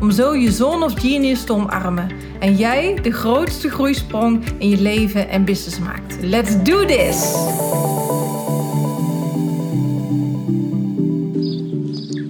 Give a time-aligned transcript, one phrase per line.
[0.00, 4.80] om zo je zone of genius te omarmen en jij de grootste groeisprong in je
[4.80, 6.22] leven en business maakt.
[6.22, 7.32] Let's do this!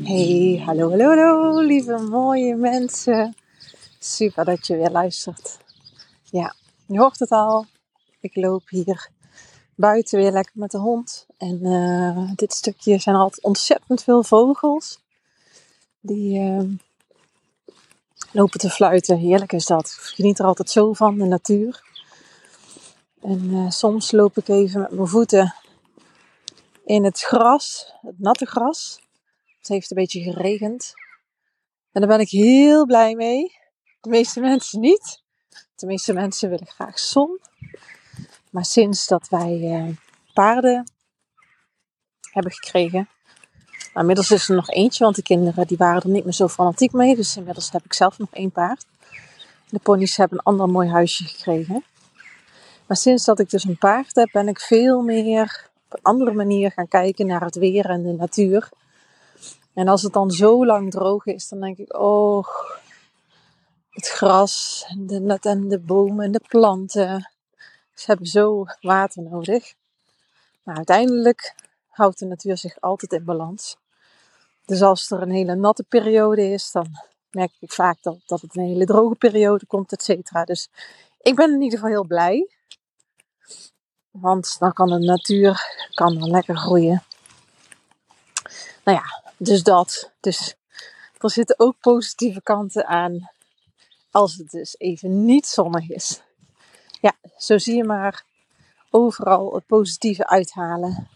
[0.05, 3.35] Hey, hallo, hallo, hallo, lieve mooie mensen.
[3.99, 5.59] Super dat je weer luistert.
[6.25, 6.55] Ja,
[6.87, 7.67] je hoort het al.
[8.21, 9.09] Ik loop hier
[9.75, 11.27] buiten weer lekker met de hond.
[11.39, 15.01] En uh, dit stukje zijn altijd ontzettend veel vogels.
[16.01, 16.63] Die uh,
[18.33, 19.19] lopen te fluiten.
[19.19, 19.87] Heerlijk is dat.
[19.87, 21.83] Ik geniet er altijd zo van, de natuur.
[23.23, 25.55] En uh, soms loop ik even met mijn voeten
[26.85, 29.01] in het gras, het natte gras.
[29.59, 30.93] Het heeft een beetje geregend.
[31.93, 33.53] En daar ben ik heel blij mee.
[34.01, 35.23] De meeste mensen niet.
[35.75, 37.41] De meeste mensen willen graag zon.
[38.51, 39.97] Maar sinds dat wij uh,
[40.35, 40.93] paarden
[42.31, 43.09] hebben gekregen.
[43.95, 46.93] Inmiddels is er nog eentje, want de kinderen die waren er niet meer zo fanatiek
[46.93, 47.17] mee.
[47.17, 48.87] Dus inmiddels heb ik zelf nog één paard.
[49.69, 51.85] De ponies hebben een ander mooi huisje gekregen.
[52.87, 56.33] Maar sinds dat ik dus een paard heb, ben ik veel meer op een andere
[56.33, 58.69] manier gaan kijken naar het weer en de natuur.
[59.75, 62.47] En als het dan zo lang droog is, dan denk ik, oh,
[63.91, 67.31] het gras en de, en de bomen en de planten.
[67.95, 69.75] Ze hebben zo water nodig.
[70.63, 71.55] Maar uiteindelijk
[71.99, 73.77] houdt de natuur zich altijd in balans.
[74.65, 76.87] Dus als er een hele natte periode is, dan
[77.31, 80.45] merk ik vaak dat, dat het een hele droge periode komt, et cetera.
[80.45, 80.69] Dus
[81.21, 82.51] ik ben in ieder geval heel blij.
[84.11, 85.61] Want dan kan de natuur
[85.95, 87.03] kan dan lekker groeien.
[88.85, 90.13] Nou ja, dus dat.
[90.21, 90.55] Dus
[91.19, 93.31] er zitten ook positieve kanten aan
[94.11, 96.23] als het dus even niet zonnig is.
[97.01, 98.25] Ja, zo zie je maar
[98.91, 101.09] overal het positieve uithalen.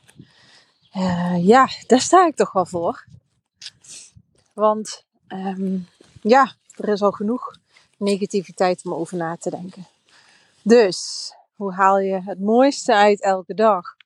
[0.96, 3.06] Uh, ja, daar sta ik toch wel voor.
[4.52, 5.88] Want um,
[6.20, 7.56] ja, er is al genoeg
[7.96, 9.86] negativiteit om over na te denken.
[10.62, 13.96] Dus, hoe haal je het mooiste uit elke dag?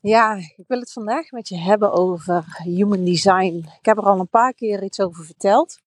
[0.00, 3.68] Ja, ik wil het vandaag met je hebben over human design.
[3.78, 5.80] Ik heb er al een paar keer iets over verteld.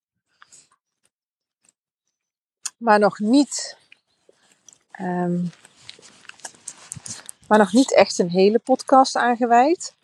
[2.77, 3.77] Maar nog niet.
[4.99, 5.51] Um,
[7.53, 9.95] maar nog niet echt een hele podcast aangeweid.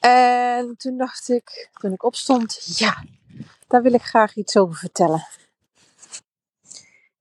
[0.00, 3.04] En toen dacht ik, toen ik opstond, ja,
[3.68, 5.26] daar wil ik graag iets over vertellen.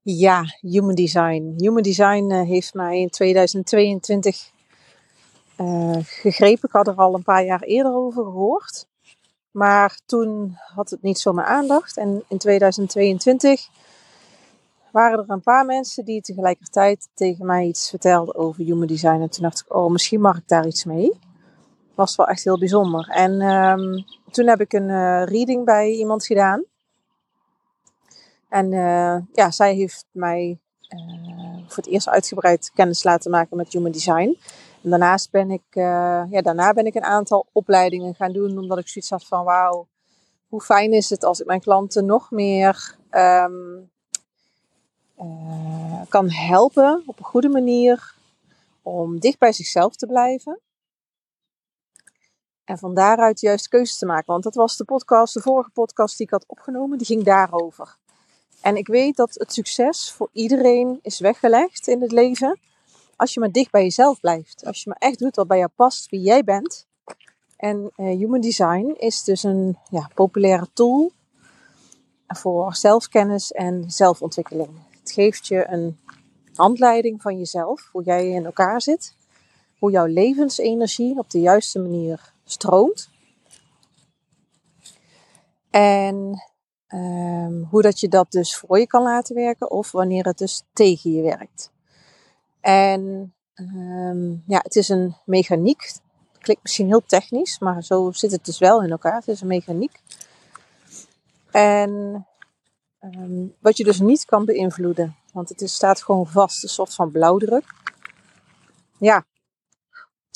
[0.01, 1.53] Ja, Human Design.
[1.57, 4.51] Human Design uh, heeft mij in 2022
[5.57, 6.67] uh, gegrepen.
[6.67, 8.88] Ik had er al een paar jaar eerder over gehoord.
[9.51, 11.97] Maar toen had het niet zo mijn aandacht.
[11.97, 13.67] En in 2022
[14.93, 19.21] waren er een paar mensen die tegelijkertijd tegen mij iets vertelden over Human Design.
[19.21, 21.19] En toen dacht ik, oh, misschien mag ik daar iets mee
[21.95, 23.07] was wel echt heel bijzonder.
[23.07, 26.63] En um, toen heb ik een uh, reading bij iemand gedaan.
[28.49, 30.59] En uh, ja, zij heeft mij
[30.89, 34.37] uh, voor het eerst uitgebreid kennis laten maken met Human Design.
[34.83, 38.87] En daarnaast ben ik, ja, daarna ben ik een aantal opleidingen gaan doen, omdat ik
[38.87, 39.87] zoiets had van wauw,
[40.47, 43.91] hoe fijn is het als ik mijn klanten nog meer um,
[46.09, 48.16] kan helpen op een goede manier
[48.81, 50.59] om dicht bij zichzelf te blijven.
[52.63, 54.25] En van daaruit juist keuzes te maken.
[54.25, 57.97] Want dat was de podcast, de vorige podcast die ik had opgenomen, die ging daarover.
[58.62, 62.59] En ik weet dat het succes voor iedereen is weggelegd in het leven.
[63.16, 64.66] Als je maar dicht bij jezelf blijft.
[64.66, 66.88] Als je maar echt doet wat bij jou past, wie jij bent.
[67.57, 71.12] En uh, Human Design is dus een ja, populaire tool
[72.27, 74.69] voor zelfkennis en zelfontwikkeling.
[75.03, 76.00] Het geeft je een
[76.53, 79.15] handleiding van jezelf, hoe jij in elkaar zit.
[79.79, 83.09] Hoe jouw levensenergie op de juiste manier stroomt.
[85.69, 86.44] En
[86.88, 90.63] um, hoe dat je dat dus voor je kan laten werken of wanneer het dus
[90.73, 91.71] tegen je werkt.
[92.61, 95.94] En um, ja, het is een mechaniek.
[96.39, 99.15] Klinkt misschien heel technisch, maar zo zit het dus wel in elkaar.
[99.15, 100.01] Het is een mechaniek.
[101.51, 102.25] En
[103.03, 106.94] um, wat je dus niet kan beïnvloeden, want het is, staat gewoon vast, een soort
[106.94, 107.73] van blauwdruk.
[108.97, 109.25] Ja,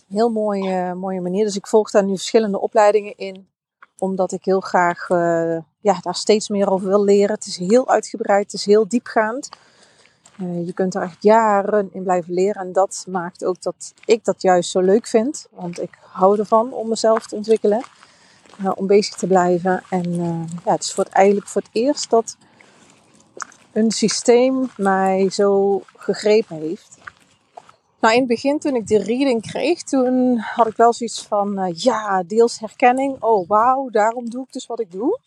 [0.07, 1.45] heel mooie, mooie manier.
[1.45, 3.47] Dus ik volg daar nu verschillende opleidingen in.
[3.97, 7.35] Omdat ik heel graag uh, ja, daar steeds meer over wil leren.
[7.35, 9.49] Het is heel uitgebreid, het is heel diepgaand.
[10.39, 12.61] Uh, je kunt er echt jaren in blijven leren.
[12.61, 15.47] En dat maakt ook dat ik dat juist zo leuk vind.
[15.51, 17.81] Want ik hou ervan om mezelf te ontwikkelen.
[18.75, 19.83] Om bezig te blijven.
[19.89, 20.13] En
[20.65, 22.37] ja, het is voor het, eigenlijk voor het eerst dat
[23.71, 26.97] een systeem mij zo gegrepen heeft.
[27.99, 31.73] Nou, in het begin toen ik de reading kreeg, toen had ik wel zoiets van,
[31.75, 33.21] ja, deels herkenning.
[33.21, 35.19] Oh, wauw, daarom doe ik dus wat ik doe.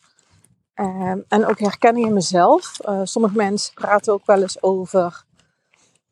[0.74, 2.78] Um, en ook herkenning in mezelf.
[2.88, 5.24] Uh, sommige mensen praten ook wel eens over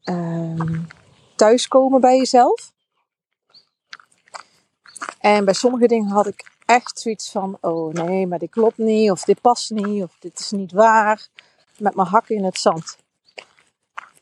[0.05, 0.87] um,
[1.37, 2.73] thuiskomen bij jezelf.
[5.19, 9.11] En bij sommige dingen had ik echt zoiets van: oh nee, maar dit klopt niet,
[9.11, 11.29] of dit past niet, of dit is niet waar.
[11.79, 12.97] Met mijn hakken in het zand.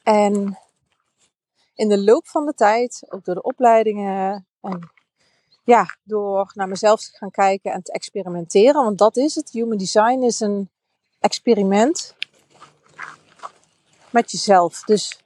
[0.02, 0.58] En
[1.74, 4.90] in de loop van de tijd, ook door de opleidingen en
[5.64, 8.84] ja, door naar mezelf te gaan kijken en te experimenteren.
[8.84, 9.50] Want dat is het.
[9.50, 10.70] Human design is een
[11.20, 12.14] experiment
[14.10, 14.82] met jezelf.
[14.82, 15.20] Dus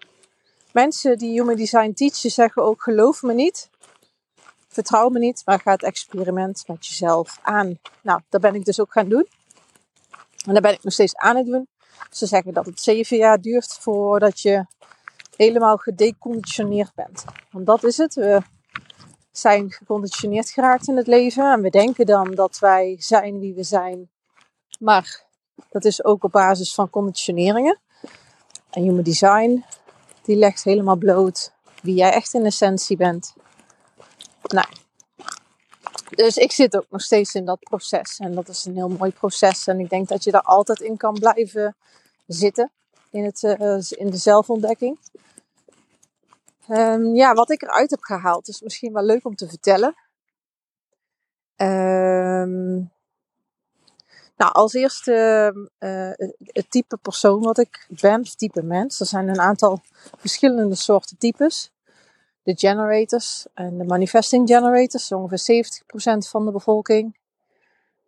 [0.72, 3.70] mensen die human design teachen zeggen ook geloof me niet.
[4.68, 7.78] Vertrouw me niet, maar ga het experiment met jezelf aan.
[8.02, 9.28] Nou, dat ben ik dus ook gaan doen.
[10.46, 11.68] En daar ben ik nog steeds aan het doen.
[12.10, 14.66] Ze zeggen dat het zeven jaar duurt voordat je
[15.36, 17.24] helemaal gedeconditioneerd bent.
[17.50, 18.14] Want dat is het.
[18.14, 18.42] We
[19.30, 21.52] zijn geconditioneerd geraakt in het leven.
[21.52, 24.10] En we denken dan dat wij zijn wie we zijn.
[24.78, 25.24] Maar
[25.70, 27.80] dat is ook op basis van conditioneringen.
[28.70, 29.64] En Human Design,
[30.22, 31.52] die legt helemaal bloot
[31.82, 33.34] wie jij echt in essentie bent.
[34.42, 34.66] Nou,
[36.10, 38.18] dus ik zit ook nog steeds in dat proces.
[38.18, 39.66] En dat is een heel mooi proces.
[39.66, 41.76] En ik denk dat je daar altijd in kan blijven
[42.26, 42.70] zitten.
[43.10, 44.98] In, het, uh, in de zelfontdekking.
[46.68, 49.94] Um, ja, wat ik eruit heb gehaald is misschien wel leuk om te vertellen.
[51.56, 52.90] Um,
[54.36, 59.00] nou, als eerste uh, het type persoon wat ik ben, type mens.
[59.00, 59.80] Er zijn een aantal
[60.16, 61.70] verschillende soorten types.
[62.50, 67.16] De generators en de manifesting generators, ongeveer 70% van de bevolking.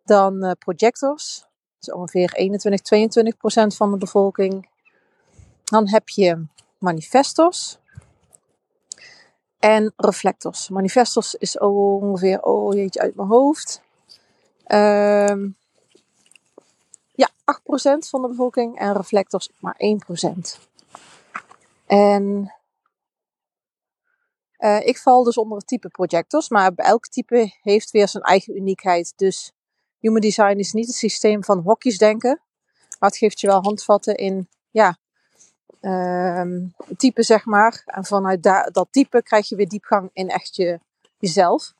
[0.05, 1.45] Dan uh, projectors,
[1.79, 4.69] dus ongeveer 21, 22% van de bevolking.
[5.63, 6.45] Dan heb je
[6.77, 7.77] manifestors,
[9.59, 10.69] en reflectors.
[10.69, 13.81] Manifestos is ongeveer, oh jeetje, uit mijn hoofd.
[14.67, 15.55] Um,
[17.11, 17.33] ja, 8%
[18.09, 19.79] van de bevolking en reflectors maar
[20.25, 20.59] 1%.
[21.85, 22.53] En
[24.63, 28.55] uh, ik val dus onder het type projectors, maar elk type heeft weer zijn eigen
[28.55, 29.13] uniekheid.
[29.15, 29.51] Dus
[29.99, 32.41] Human Design is niet het systeem van hokjes denken,
[32.99, 34.97] maar het geeft je wel handvatten in, ja,
[35.81, 37.81] um, type, zeg maar.
[37.85, 38.43] En vanuit
[38.73, 40.79] dat type krijg je weer diepgang in echt je,
[41.17, 41.73] jezelf.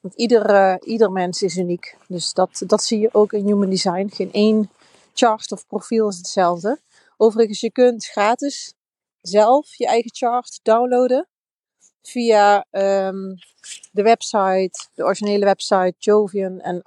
[0.00, 1.96] Want ieder, uh, ieder mens is uniek.
[2.08, 4.08] Dus dat, dat zie je ook in Human Design.
[4.12, 4.70] Geen één
[5.14, 6.80] chart of profiel is hetzelfde.
[7.16, 8.74] Overigens, je kunt gratis
[9.20, 11.28] zelf je eigen chart downloaden
[12.02, 13.34] via um,
[13.92, 16.82] de website, de originele website jovian en.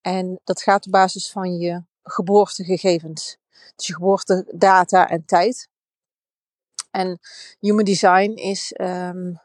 [0.00, 3.38] En dat gaat op basis van je geboortegegevens.
[3.76, 5.68] Dus je geboortedata en tijd.
[6.90, 7.18] En
[7.60, 9.40] human design is um,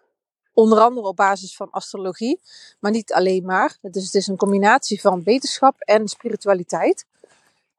[0.53, 2.41] onder andere op basis van astrologie,
[2.79, 3.77] maar niet alleen maar.
[3.81, 7.05] Dus het is een combinatie van wetenschap en spiritualiteit.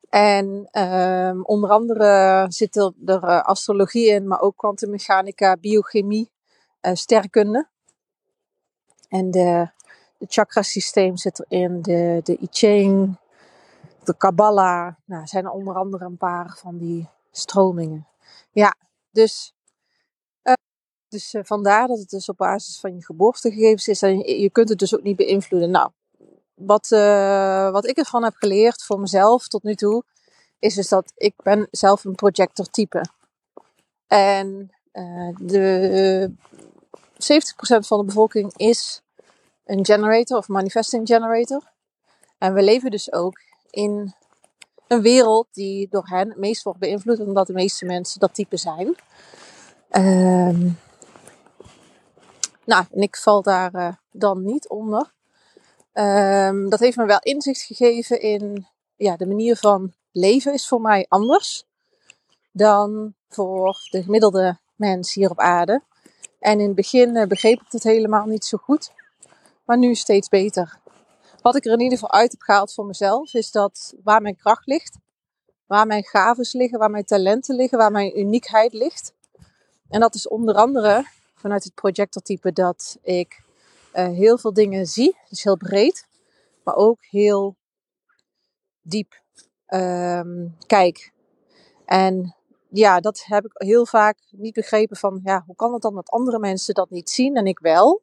[0.09, 6.31] En um, onder andere zit er, uh, astrologie in, maar ook kwantummechanica, biochemie,
[6.83, 7.69] uh, sterrenkunde.
[9.09, 9.71] En de,
[10.19, 13.19] de chakrasysteem zit erin, de, de I Ching,
[14.05, 14.95] de Kabbalah.
[15.05, 18.07] Nou, zijn er onder andere een paar van die stromingen.
[18.51, 18.75] Ja,
[19.11, 19.55] dus,
[20.43, 20.53] uh,
[21.09, 24.03] dus vandaar dat het dus op basis van je geboortegegevens is.
[24.03, 25.71] En je, je kunt het dus ook niet beïnvloeden.
[25.71, 25.91] Nou,
[26.59, 30.05] wat, uh, wat ik ervan heb geleerd voor mezelf tot nu toe,
[30.59, 33.05] is dus dat ik ben zelf een projector type.
[34.07, 34.73] En
[35.37, 36.33] de
[37.19, 39.03] 70% van de bevolking is
[39.65, 41.63] een generator of manifesting generator.
[42.39, 44.15] En we leven dus ook in
[44.89, 48.57] een wereld die door hen het meest wordt beïnvloed, omdat de meeste mensen dat type
[48.57, 48.87] zijn.
[49.91, 50.79] Um,
[52.65, 55.13] nou, en ik val daar uh, dan niet onder.
[56.01, 60.81] Um, dat heeft me wel inzicht gegeven in ja, de manier van leven is voor
[60.81, 61.65] mij anders
[62.53, 65.83] dan voor de gemiddelde mens hier op aarde.
[66.39, 68.93] En in het begin uh, begreep ik het helemaal niet zo goed,
[69.65, 70.79] maar nu steeds beter.
[71.43, 74.37] Wat ik er in ieder geval uit heb gehaald voor mezelf, is dat waar mijn
[74.37, 74.99] kracht ligt,
[75.67, 79.13] waar mijn gaven liggen, waar mijn talenten liggen, waar mijn uniekheid ligt.
[79.89, 83.47] En dat is onder andere vanuit het projectortype dat ik
[83.95, 86.07] uh, heel veel dingen zie, dus heel breed,
[86.65, 87.57] maar ook heel
[88.83, 89.23] diep
[89.67, 91.13] ehm, kijk.
[91.85, 92.37] En
[92.71, 96.11] ja, dat heb ik heel vaak niet begrepen van, ja, hoe kan het dan dat
[96.11, 98.03] andere mensen dat niet zien en ik wel?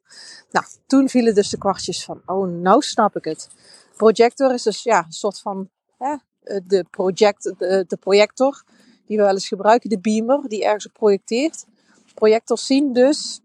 [0.50, 3.48] Nou, toen vielen dus de kwartjes van, oh, nou snap ik het.
[3.96, 6.16] Projector is dus ja, een soort van hè,
[6.64, 8.64] de, project, de, projector
[9.06, 11.66] die we wel eens gebruiken, de beamer die ergens projecteert.
[12.14, 13.40] Projectors zien dus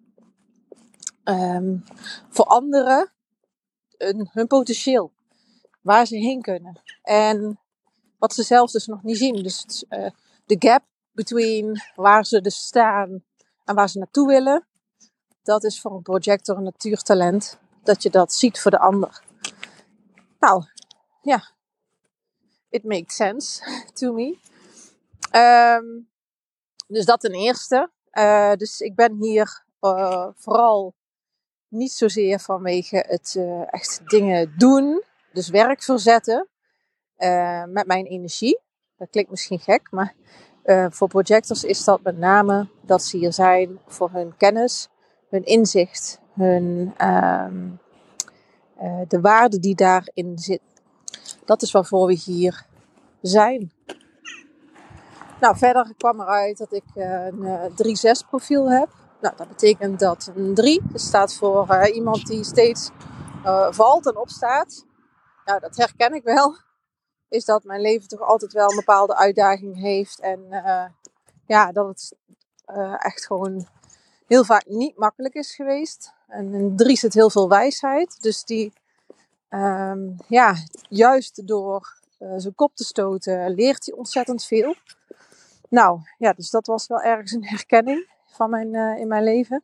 [1.23, 1.83] um,
[2.29, 3.11] voor anderen
[3.97, 5.11] een, hun potentieel,
[5.81, 6.81] waar ze heen kunnen.
[7.03, 7.59] En
[8.17, 9.43] wat ze zelf dus nog niet zien.
[9.43, 10.09] Dus uh,
[10.45, 13.23] de gap between waar ze dus staan
[13.65, 14.65] en waar ze naartoe willen.
[15.43, 17.59] Dat is voor een projector een natuurtalent.
[17.83, 19.23] Dat je dat ziet voor de ander.
[20.39, 20.63] Nou,
[21.21, 21.49] ja.
[22.69, 23.63] It makes sense
[23.93, 24.37] to me.
[25.35, 26.09] Um,
[26.87, 27.91] dus dat ten eerste.
[28.11, 30.93] Uh, dus ik ben hier uh, vooral
[31.71, 35.03] niet zozeer vanwege het uh, echt dingen doen.
[35.33, 36.47] Dus werk verzetten.
[37.67, 38.59] met mijn energie.
[38.97, 40.15] Dat klinkt misschien gek, maar
[40.65, 44.89] uh, voor projectors is dat met name dat ze hier zijn voor hun kennis,
[45.29, 47.45] hun inzicht, hun, uh,
[49.07, 50.61] de waarde die daarin zit.
[51.45, 52.65] Dat is waarvoor we hier
[53.21, 53.71] zijn.
[55.39, 57.71] Nou, verder kwam eruit dat ik eh, een
[58.25, 58.89] 3-6 profiel heb.
[59.21, 62.89] Nou, dat betekent dat een 3 staat voor iemand die steeds
[63.69, 64.85] valt en opstaat.
[65.45, 66.55] Nou, dat herken ik wel
[67.29, 70.19] is dat mijn leven toch altijd wel een bepaalde uitdaging heeft.
[70.19, 70.85] En uh,
[71.45, 72.15] ja, dat het
[72.97, 73.67] echt gewoon
[74.27, 76.13] heel vaak niet makkelijk is geweest.
[76.27, 78.21] En in drie zit heel veel wijsheid.
[78.21, 78.73] Dus die,
[79.49, 80.55] um, ja,
[80.89, 81.99] juist door
[82.37, 84.75] zijn kop te stoten, leert hij ontzettend veel.
[85.69, 89.63] Nou, ja, dus dat was wel ergens een herkenning van mijn, in mijn leven.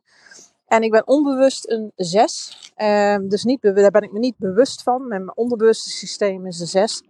[0.66, 2.72] En ik ben onbewust een 6.
[2.76, 5.08] Um, dus niet, daar ben ik me niet bewust van.
[5.08, 7.02] Mijn onderbewuste systeem is een 6.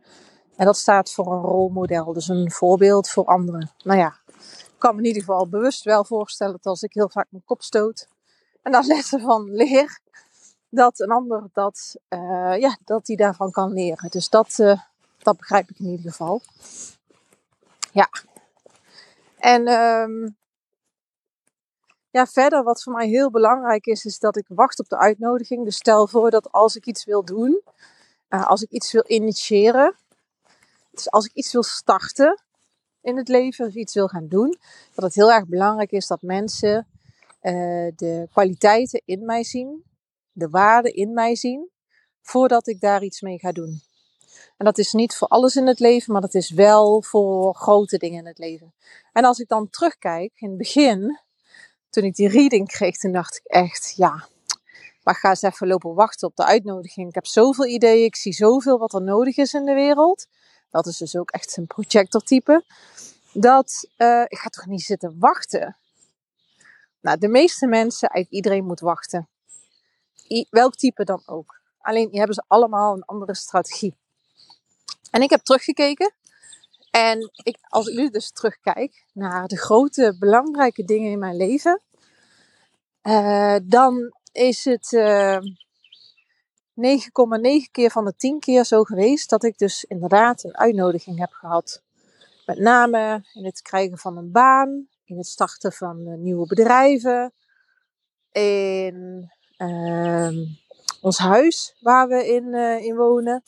[0.56, 3.70] En dat staat voor een rolmodel, dus een voorbeeld voor anderen.
[3.84, 7.08] Nou ja, ik kan me in ieder geval bewust wel voorstellen dat als ik heel
[7.08, 8.08] vaak mijn kop stoot
[8.62, 10.00] en daar lessen van leer,
[10.68, 14.10] dat een ander dat, uh, ja, dat die daarvan kan leren.
[14.10, 14.80] Dus dat, uh,
[15.18, 16.40] dat begrijp ik in ieder geval.
[17.92, 18.08] Ja.
[19.38, 20.36] En um,
[22.10, 25.64] ja, verder wat voor mij heel belangrijk is, is dat ik wacht op de uitnodiging.
[25.64, 27.62] Dus stel voor dat als ik iets wil doen,
[28.28, 29.96] uh, als ik iets wil initiëren,
[30.90, 32.42] dus als ik iets wil starten
[33.00, 34.58] in het leven, of iets wil gaan doen,
[34.94, 36.86] dat het heel erg belangrijk is dat mensen
[37.42, 37.52] uh,
[37.96, 39.84] de kwaliteiten in mij zien,
[40.32, 41.70] de waarde in mij zien,
[42.22, 43.82] voordat ik daar iets mee ga doen.
[44.56, 47.98] En dat is niet voor alles in het leven, maar dat is wel voor grote
[47.98, 48.74] dingen in het leven.
[49.12, 51.20] En als ik dan terugkijk, in het begin,
[51.90, 54.28] toen ik die reading kreeg, toen dacht ik echt, ja,
[55.02, 57.08] maar ga eens even lopen wachten op de uitnodiging.
[57.08, 60.26] Ik heb zoveel ideeën, ik zie zoveel wat er nodig is in de wereld.
[60.70, 62.64] Dat is dus ook echt een projectortype.
[63.32, 65.76] Dat uh, ik ga toch niet zitten wachten.
[67.00, 69.28] Nou, de meeste mensen, eigenlijk iedereen moet wachten.
[70.50, 71.60] Welk type dan ook.
[71.80, 73.96] Alleen die hebben ze allemaal een andere strategie.
[75.10, 76.12] En ik heb teruggekeken.
[76.98, 81.82] En ik, als ik nu dus terugkijk naar de grote belangrijke dingen in mijn leven.
[83.02, 84.92] Uh, dan is het.
[84.92, 85.38] Uh,
[86.80, 91.30] 9,9 keer van de 10 keer zo geweest dat ik dus inderdaad een uitnodiging heb
[91.32, 91.82] gehad.
[92.46, 97.32] Met name in het krijgen van een baan, in het starten van uh, nieuwe bedrijven,
[98.32, 100.30] in uh,
[101.00, 103.42] ons huis waar we in, in wonen.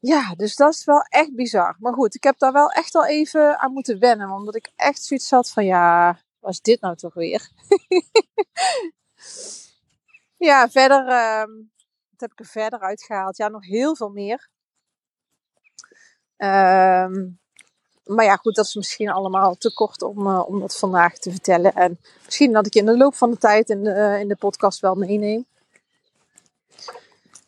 [0.00, 1.76] Ja, dus dat is wel echt bizar.
[1.78, 4.30] Maar goed, ik heb daar wel echt al even aan moeten wennen.
[4.30, 7.48] Omdat ik echt zoiets had van, ja, was dit nou toch weer?
[10.38, 11.40] Ja, verder, uh,
[12.10, 13.36] wat heb ik er verder uitgehaald?
[13.36, 14.48] Ja, nog heel veel meer.
[16.36, 17.08] Uh,
[18.04, 21.30] maar ja, goed, dat is misschien allemaal te kort om, uh, om dat vandaag te
[21.30, 21.74] vertellen.
[21.74, 24.36] En misschien dat ik in de loop van de tijd in de, uh, in de
[24.36, 25.46] podcast wel meeneem.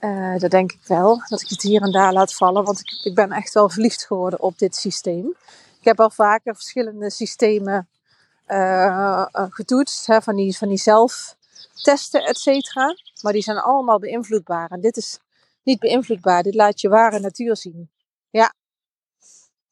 [0.00, 2.64] Uh, dat denk ik wel, dat ik het hier en daar laat vallen.
[2.64, 5.36] Want ik, ik ben echt wel verliefd geworden op dit systeem.
[5.78, 7.88] Ik heb al vaker verschillende systemen
[9.32, 10.06] getoetst.
[10.06, 11.36] Hè, van, die, van die zelf
[11.82, 12.94] testen, et cetera.
[13.22, 14.70] Maar die zijn allemaal beïnvloedbaar.
[14.70, 15.18] En dit is
[15.62, 16.42] niet beïnvloedbaar.
[16.42, 17.90] Dit laat je ware natuur zien.
[18.30, 18.54] Ja.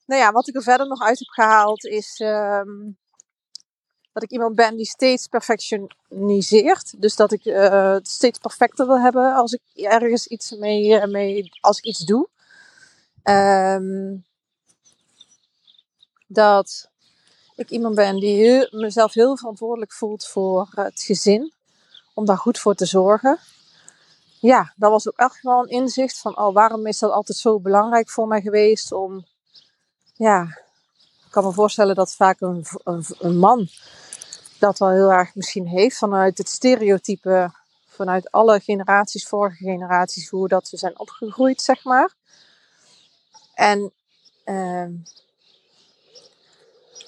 [0.07, 2.99] Nou ja, wat ik er verder nog uit heb gehaald is um,
[4.13, 7.01] dat ik iemand ben die steeds perfectioniseert.
[7.03, 11.51] Dus dat ik het steeds perfecter wil hebben als ik ergens iets mee, uh, mee
[11.61, 12.29] als ik iets doe.
[13.23, 14.27] Um,
[16.27, 16.91] dat
[17.57, 21.53] ik iemand ben die mezelf heel verantwoordelijk voelt voor het gezin
[22.15, 23.39] om daar goed voor te zorgen.
[24.41, 27.61] ja, dat was ook echt wel een inzicht van, oh, waarom is dat altijd zo
[27.61, 29.27] belangrijk voor mij geweest om,
[30.15, 30.59] ja,
[31.39, 32.65] kan me voorstellen dat vaak een,
[33.19, 33.69] een, man
[34.59, 37.51] dat wel heel erg misschien heeft vanuit het stereotype,
[37.87, 42.15] vanuit alle generaties, vorige generaties, hoe dat we zijn opgegroeid, zeg maar.
[43.55, 43.93] En
[44.45, 44.89] uh,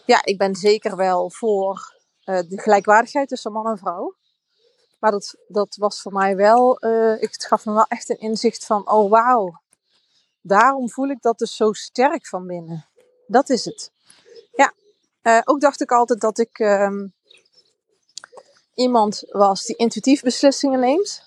[0.06, 1.94] ja, ik ben zeker wel voor
[2.24, 4.14] uh, de gelijkwaardigheid tussen man en vrouw.
[4.98, 8.66] Maar dat, dat was voor mij wel, uh, het gaf me wel echt een inzicht
[8.66, 9.60] van, oh wauw,
[10.40, 12.86] daarom voel ik dat dus zo sterk van binnen.
[13.26, 13.92] Dat is het.
[15.22, 16.90] Uh, ook dacht ik altijd dat ik uh,
[18.74, 21.22] iemand was die intuïtief beslissingen neemt.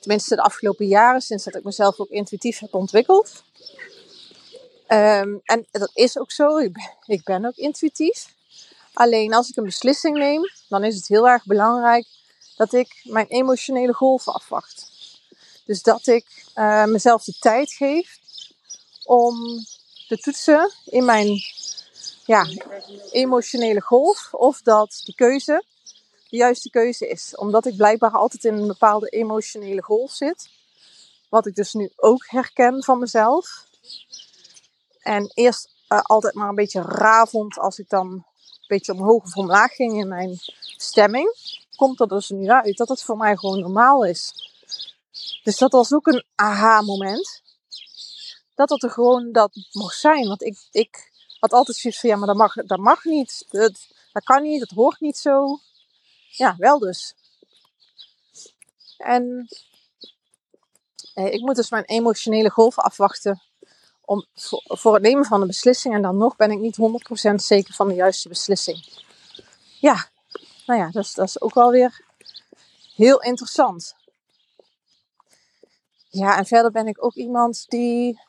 [0.00, 3.42] Tenminste, de afgelopen jaren, sinds dat ik mezelf ook intuïtief heb ontwikkeld.
[4.88, 6.56] Um, en dat is ook zo.
[6.56, 8.34] Ik ben, ik ben ook intuïtief.
[8.92, 12.06] Alleen als ik een beslissing neem, dan is het heel erg belangrijk
[12.56, 14.90] dat ik mijn emotionele golven afwacht.
[15.64, 18.18] Dus dat ik uh, mezelf de tijd geef
[19.04, 19.36] om
[20.08, 21.40] te toetsen in mijn
[22.24, 22.46] ja,
[23.10, 25.64] emotionele golf of dat de keuze
[26.32, 27.36] de juiste keuze is.
[27.36, 30.50] Omdat ik blijkbaar altijd in een bepaalde emotionele golf zit.
[31.28, 33.66] Wat ik dus nu ook herken van mezelf.
[35.00, 38.24] En eerst uh, altijd maar een beetje raar als ik dan een
[38.66, 40.38] beetje omhoog of omlaag ging in mijn
[40.76, 41.36] stemming.
[41.76, 44.32] Komt er dus nu uit dat het voor mij gewoon normaal is.
[45.42, 47.42] Dus dat was ook een aha-moment.
[48.54, 50.28] Dat het er gewoon dat mocht zijn.
[50.28, 51.11] Want ik, ik
[51.42, 53.46] had altijd zoiets van, ja, maar dat mag, dat mag niet.
[53.48, 55.58] Dat, dat kan niet, dat hoort niet zo.
[56.28, 57.14] Ja, wel dus.
[58.96, 59.48] En
[61.14, 63.42] eh, ik moet dus mijn emotionele golf afwachten
[64.00, 64.26] om,
[64.64, 65.94] voor, het nemen van een beslissing.
[65.94, 66.78] En dan nog ben ik niet
[67.30, 68.88] 100% zeker van de juiste beslissing.
[69.80, 70.08] Ja,
[70.66, 72.04] nou ja, dat dat is ook wel weer
[72.94, 73.94] heel interessant.
[76.08, 78.20] Ja, en verder ben ik ook iemand die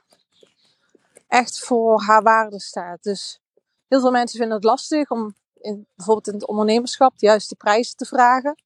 [1.34, 3.04] echt voor haar waarde staat.
[3.04, 3.42] Dus
[3.88, 7.98] heel veel mensen vinden het lastig om in, bijvoorbeeld in het ondernemerschap de juiste prijzen
[7.98, 8.64] te vragen.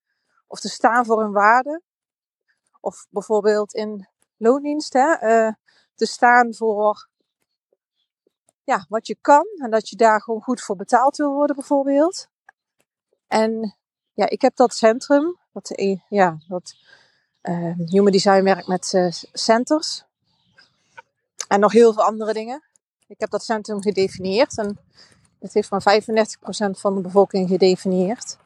[0.48, 1.82] Of te staan voor hun waarde.
[2.80, 5.54] Of bijvoorbeeld in loondienst hè, uh,
[5.96, 7.10] te staan voor
[8.64, 9.46] ja, wat je kan.
[9.58, 12.28] En dat je daar gewoon goed voor betaald wil worden bijvoorbeeld.
[13.28, 13.78] En
[14.14, 15.38] ja, ik heb dat centrum.
[15.52, 15.74] Dat,
[16.10, 16.76] ja, dat
[17.42, 20.07] uh, Human Design werkt met centers.
[21.48, 22.64] En nog heel veel andere dingen.
[23.08, 24.58] Ik heb dat centrum gedefinieerd.
[24.58, 24.80] En
[25.40, 28.38] het heeft maar 35% van de bevolking gedefinieerd.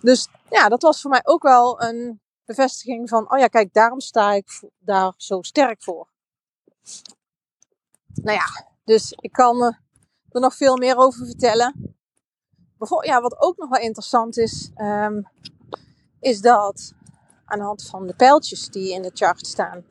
[0.00, 4.00] Dus ja, dat was voor mij ook wel een bevestiging van, oh ja, kijk, daarom
[4.00, 6.08] sta ik daar zo sterk voor.
[8.14, 11.94] Nou ja, dus ik kan er nog veel meer over vertellen.
[13.00, 15.28] Ja, wat ook nog wel interessant is, um,
[16.20, 16.92] is dat
[17.44, 19.84] aan de hand van de pijltjes die in de chart staan,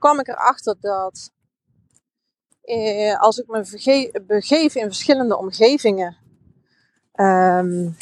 [0.00, 1.32] kwam ik erachter dat
[2.62, 6.16] eh, als ik me begeef in verschillende omgevingen,
[7.14, 7.96] um,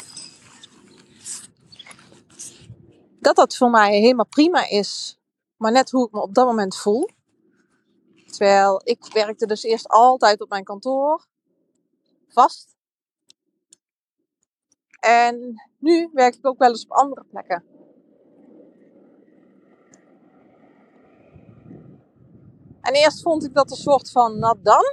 [3.19, 5.19] dat dat voor mij helemaal prima is,
[5.57, 7.09] maar net hoe ik me op dat moment voel.
[8.25, 11.25] Terwijl ik werkte dus eerst altijd op mijn kantoor,
[12.27, 12.75] vast.
[14.99, 17.78] En nu werk ik ook wel eens op andere plekken.
[22.89, 24.83] En eerst vond ik dat een soort van nat dan.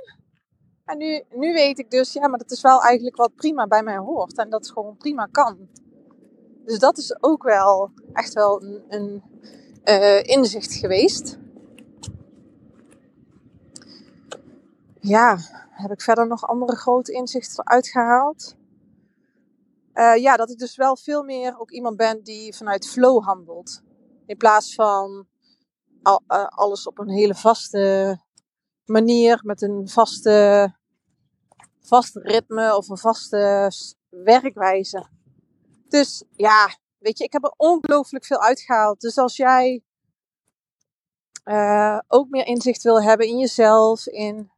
[0.85, 3.83] En nu, nu weet ik dus, ja, maar dat is wel eigenlijk wat prima bij
[3.83, 4.39] mij hoort.
[4.39, 5.69] En dat het gewoon prima kan.
[6.65, 9.23] Dus dat is ook wel echt wel een,
[9.85, 11.39] uh, inzicht geweest.
[15.01, 15.39] Ja,
[15.71, 18.57] heb ik verder nog andere grote inzichten eruit gehaald?
[19.95, 23.83] Uh, ja, dat ik dus wel veel meer ook iemand ben die vanuit flow handelt.
[24.27, 25.27] In plaats van
[26.07, 28.19] uh, alles op een hele vaste
[28.85, 30.75] manier, met een vaste,
[31.81, 33.73] vast ritme of een vaste
[34.09, 35.09] werkwijze.
[35.89, 39.01] Dus ja, weet je, ik heb er ongelooflijk veel uitgehaald.
[39.01, 39.83] Dus als jij
[41.45, 44.51] uh, ook meer inzicht wil hebben in jezelf, in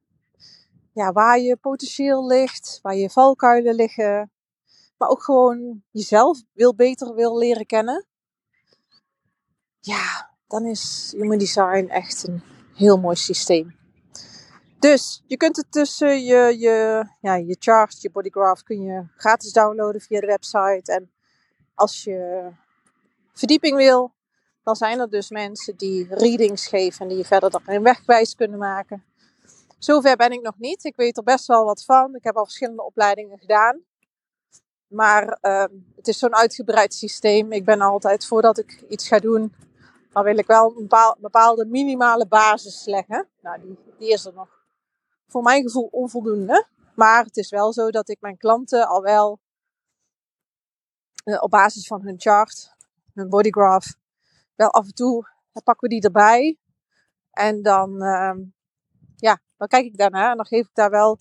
[0.92, 4.32] ja, waar je potentieel ligt, waar je valkuilen liggen,
[4.96, 8.06] maar ook gewoon jezelf wil beter wil leren kennen.
[9.80, 12.42] Ja, dan is Human Design echt een
[12.74, 13.76] heel mooi systeem.
[14.78, 19.52] Dus je kunt het tussen je, je, ja, je chart, je bodygraph, kun je gratis
[19.52, 20.92] downloaden via de website.
[20.92, 21.11] En
[21.74, 22.48] als je
[23.32, 24.12] verdieping wil,
[24.62, 28.58] dan zijn er dus mensen die readings geven en die je verder daarin wegwijs kunnen
[28.58, 29.04] maken.
[29.78, 30.84] Zover ben ik nog niet.
[30.84, 32.14] Ik weet er best wel wat van.
[32.14, 33.80] Ik heb al verschillende opleidingen gedaan.
[34.87, 35.64] Maar uh,
[35.96, 37.52] het is zo'n uitgebreid systeem.
[37.52, 39.54] Ik ben altijd, voordat ik iets ga doen,
[40.18, 40.88] dan wil ik wel een
[41.20, 43.28] bepaalde minimale basis leggen.
[43.40, 44.64] Nou, die, die is er nog
[45.26, 46.66] voor mijn gevoel onvoldoende.
[46.94, 49.40] Maar het is wel zo dat ik mijn klanten al wel
[51.24, 52.74] uh, op basis van hun chart,
[53.14, 53.94] hun bodygraph,
[54.54, 55.26] wel af en toe
[55.64, 56.59] pakken we die erbij.
[57.31, 58.35] En dan, uh,
[59.16, 61.18] ja, dan kijk ik daarna en dan geef ik daar wel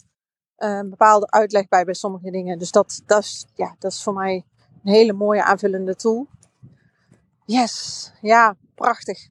[0.57, 2.59] uh, een bepaalde uitleg bij bij sommige dingen.
[2.59, 4.45] Dus dat, dat, is, ja, dat is voor mij
[4.83, 6.27] een hele mooie aanvullende tool.
[7.45, 9.29] Yes, ja, prachtig.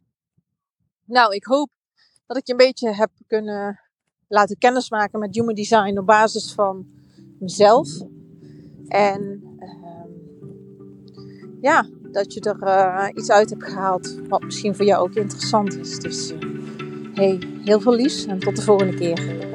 [1.05, 1.71] Nou, ik hoop
[2.27, 3.81] dat ik je een beetje heb kunnen
[4.29, 6.87] laten kennismaken met human design op basis van
[7.39, 7.89] mezelf.
[8.89, 10.07] En uh,
[11.61, 15.77] ja, dat je er uh, iets uit hebt gehaald wat misschien voor jou ook interessant
[15.79, 15.99] is.
[15.99, 16.39] Dus uh,
[17.15, 19.55] hey, heel veel liefs en tot de volgende keer.